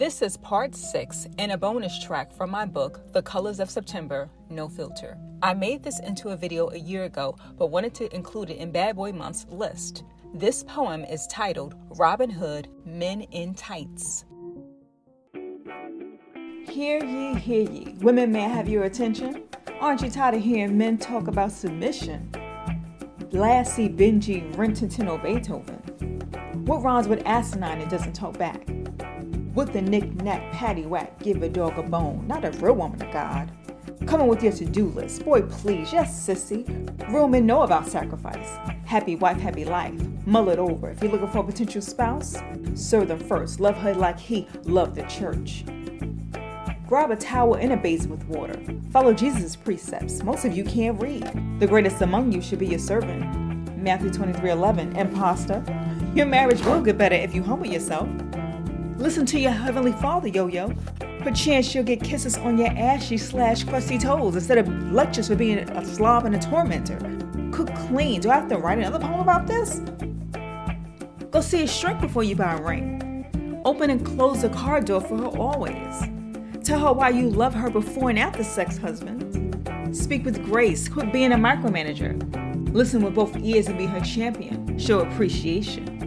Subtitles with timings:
[0.00, 4.30] This is part six and a bonus track from my book, The Colors of September
[4.48, 5.18] No Filter.
[5.42, 8.72] I made this into a video a year ago, but wanted to include it in
[8.72, 10.04] Bad Boy Month's list.
[10.32, 14.24] This poem is titled Robin Hood Men in Tights.
[16.66, 17.94] Hear ye, hear ye.
[18.00, 19.42] Women may I have your attention.
[19.80, 22.32] Aren't you tired of hearing men talk about submission?
[23.32, 25.76] Lassie, Benji, Rin Tin Tin, or Beethoven?
[26.64, 28.66] What rhymes with asinine and doesn't talk back?
[29.54, 33.50] With the knick-knack, patty-whack, give a dog a bone, not a real woman of God.
[34.06, 36.64] Coming with your to-do list, boy please, yes sissy.
[37.12, 38.48] Real men know about sacrifice.
[38.84, 40.00] Happy wife, happy life.
[40.24, 40.90] Mull it over.
[40.90, 42.36] If you're looking for a potential spouse,
[42.74, 43.58] serve them first.
[43.58, 45.64] Love her like he loved the church.
[46.86, 48.60] Grab a towel and a basin with water.
[48.92, 50.22] Follow Jesus' precepts.
[50.22, 51.24] Most of you can't read.
[51.58, 53.76] The greatest among you should be your servant.
[53.76, 54.96] Matthew 23 11.
[54.96, 55.64] Imposter.
[56.14, 58.08] Your marriage will get better if you humble yourself.
[59.00, 60.74] Listen to your heavenly father, yo yo.
[61.20, 65.58] Perchance you'll get kisses on your ashy slash crusty toes instead of lectures for being
[65.58, 66.98] a slob and a tormentor.
[67.50, 68.20] Cook clean.
[68.20, 69.80] Do I have to write another poem about this?
[71.30, 73.62] Go see a shrink before you buy a ring.
[73.64, 76.02] Open and close the car door for her always.
[76.62, 79.96] Tell her why you love her before and after sex, husband.
[79.96, 80.90] Speak with grace.
[80.90, 82.20] Quit being a micromanager.
[82.74, 84.78] Listen with both ears and be her champion.
[84.78, 85.99] Show appreciation.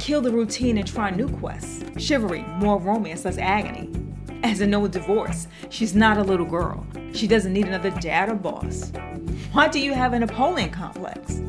[0.00, 1.84] Kill the routine and try new quests.
[1.98, 3.90] Chivalry, more romance, less agony.
[4.42, 6.86] As in no divorce, she's not a little girl.
[7.12, 8.92] She doesn't need another dad or boss.
[9.52, 11.42] Why do you have a Napoleon complex?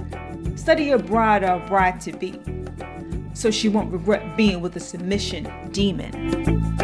[0.55, 2.39] Study your bride or bride to be
[3.33, 6.78] so she won't regret being with a submission demon.